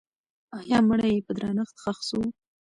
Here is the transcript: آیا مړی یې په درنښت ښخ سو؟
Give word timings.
آیا 0.57 0.77
مړی 0.87 1.09
یې 1.15 1.25
په 1.27 1.31
درنښت 1.37 1.75
ښخ 1.83 1.99
سو؟ 2.09 2.21